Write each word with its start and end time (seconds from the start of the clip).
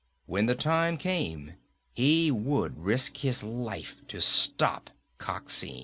When 0.25 0.47
the 0.47 0.55
time 0.55 0.97
came, 0.97 1.57
he 1.93 2.31
would 2.31 2.79
risk 2.83 3.17
his 3.17 3.43
life 3.43 3.97
to 4.07 4.19
stop 4.19 4.89
Coxine! 5.19 5.79